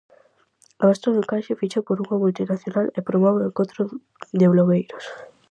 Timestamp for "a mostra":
0.81-1.13